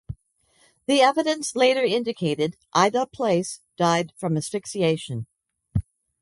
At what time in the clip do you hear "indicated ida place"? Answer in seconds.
1.83-3.59